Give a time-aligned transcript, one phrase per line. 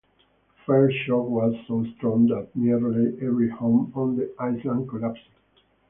[0.57, 5.29] The first shock was so strong that nearly every home on the island collapsed.